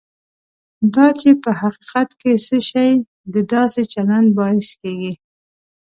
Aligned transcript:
دا 0.95 1.07
چې 1.19 1.29
په 1.43 1.49
حقیقت 1.59 2.09
کې 2.21 2.31
څه 2.45 2.57
شی 2.69 2.91
د 3.33 3.35
داسې 3.53 3.81
چلند 3.93 4.27
باعث 4.37 4.69
کېږي. 4.81 5.13